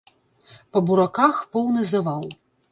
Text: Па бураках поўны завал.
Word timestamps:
Па 0.77 0.81
бураках 0.87 1.43
поўны 1.53 1.87
завал. 1.93 2.29